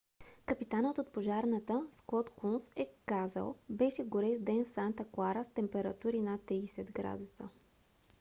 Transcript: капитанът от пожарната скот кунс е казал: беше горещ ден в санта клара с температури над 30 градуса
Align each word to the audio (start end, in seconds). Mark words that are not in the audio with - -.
капитанът 0.45 0.97
от 0.97 1.13
пожарната 1.13 1.87
скот 1.91 2.29
кунс 2.29 2.71
е 2.75 2.87
казал: 3.05 3.55
беше 3.69 4.03
горещ 4.03 4.43
ден 4.45 4.63
в 4.63 4.67
санта 4.67 5.05
клара 5.11 5.43
с 5.43 5.47
температури 5.53 6.21
над 6.21 6.41
30 6.41 6.91
градуса 6.91 7.49